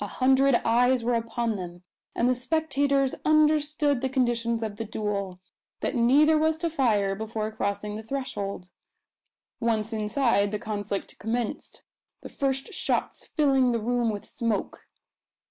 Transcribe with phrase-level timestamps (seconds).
[0.00, 1.82] A hundred eyes were upon them;
[2.14, 5.40] and the spectators understood the conditions of the duel
[5.80, 8.68] that neither was to fire before crossing the threshold.
[9.60, 11.84] Once inside, the conflict commenced,
[12.20, 14.84] the first shots filling the room with smoke.